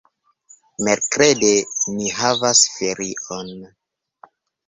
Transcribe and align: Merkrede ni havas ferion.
Merkrede 0.87 1.51
ni 1.97 2.07
havas 2.21 2.63
ferion. 2.79 3.53